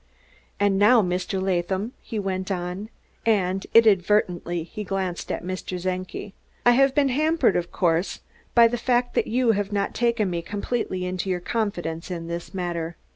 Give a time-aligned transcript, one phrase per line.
[0.59, 1.39] "And now, Mr.
[1.39, 2.89] Latham," he went on,
[3.23, 5.79] and inadvertently he glanced at Mr.
[5.79, 6.33] Czenki,
[6.65, 8.21] "I have been hampered, of course,
[8.55, 12.51] by the fact that you have not taken me completely into your confidence in this
[12.51, 12.97] matter.